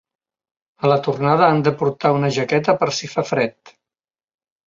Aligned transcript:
A 0.87 0.89
la 0.91 0.95
tornada 1.07 1.49
han 1.49 1.59
de 1.67 1.73
portar 1.81 2.11
una 2.17 2.31
jaqueta 2.37 2.75
per 2.79 2.89
si 3.01 3.09
fa 3.13 3.27
fred. 3.33 3.75